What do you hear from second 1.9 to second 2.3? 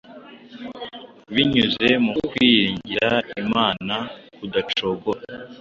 mu